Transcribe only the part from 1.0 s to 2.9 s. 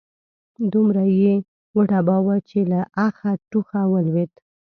يې وډباوه چې له